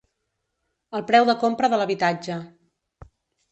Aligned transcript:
El 0.99 1.03
preu 1.11 1.29
de 1.29 1.35
compra 1.45 1.71
de 1.75 1.81
l'habitatge. 1.83 2.41